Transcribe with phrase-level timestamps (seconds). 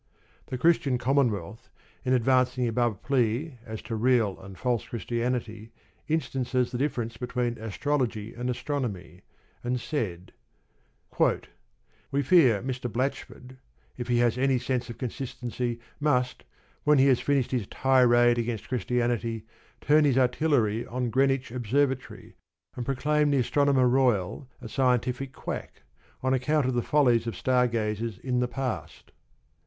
[0.47, 1.69] The Christian Commonwealth,
[2.03, 5.71] in advancing the above plea as to real and false Christianity,
[6.07, 9.21] instances the difference between Astrology and Astronomy,
[9.63, 10.31] and said:
[11.19, 12.91] We fear Mr.
[12.91, 13.57] Blatchford,
[13.95, 16.45] if he has any sense of consistency, must,
[16.83, 19.45] when he has finished his tirade against Christianity,
[19.81, 22.33] turn his artillery on Greenwich Observatory,
[22.75, 25.83] and proclaim the Astronomer Royal a scientific quack,
[26.23, 29.11] on account of the follies of star gazers in the past.